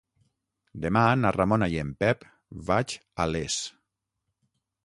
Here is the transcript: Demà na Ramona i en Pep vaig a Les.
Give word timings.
Demà 0.85 1.03
na 1.19 1.33
Ramona 1.35 1.69
i 1.75 1.79
en 1.83 1.93
Pep 2.05 2.27
vaig 2.71 2.99
a 3.27 3.29
Les. 3.37 3.63